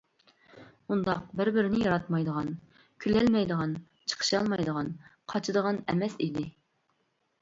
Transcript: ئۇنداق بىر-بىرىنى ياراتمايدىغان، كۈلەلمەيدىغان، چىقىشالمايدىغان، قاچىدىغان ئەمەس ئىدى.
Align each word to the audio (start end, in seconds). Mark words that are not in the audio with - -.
ئۇنداق 0.93 1.27
بىر-بىرىنى 1.41 1.81
ياراتمايدىغان، 1.83 2.49
كۈلەلمەيدىغان، 3.05 3.77
چىقىشالمايدىغان، 4.13 4.93
قاچىدىغان 5.35 5.79
ئەمەس 5.93 6.17
ئىدى. 6.27 6.49